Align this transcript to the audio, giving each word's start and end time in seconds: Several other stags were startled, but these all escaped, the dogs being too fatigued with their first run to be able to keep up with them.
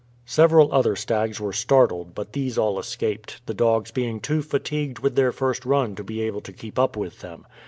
Several 0.25 0.73
other 0.73 0.95
stags 0.95 1.39
were 1.39 1.53
startled, 1.53 2.15
but 2.15 2.33
these 2.33 2.57
all 2.57 2.79
escaped, 2.79 3.39
the 3.45 3.53
dogs 3.53 3.91
being 3.91 4.19
too 4.19 4.41
fatigued 4.41 4.97
with 4.97 5.15
their 5.15 5.31
first 5.31 5.63
run 5.63 5.93
to 5.93 6.03
be 6.03 6.21
able 6.23 6.41
to 6.41 6.51
keep 6.51 6.79
up 6.79 6.97
with 6.97 7.19
them. 7.19 7.45